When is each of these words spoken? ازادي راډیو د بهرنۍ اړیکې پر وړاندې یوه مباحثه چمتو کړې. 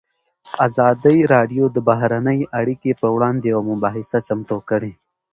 ازادي 0.67 1.17
راډیو 1.33 1.65
د 1.75 1.77
بهرنۍ 1.89 2.39
اړیکې 2.59 2.91
پر 2.99 3.09
وړاندې 3.15 3.45
یوه 3.53 3.63
مباحثه 3.71 4.17
چمتو 4.27 4.57
کړې. 4.69 4.91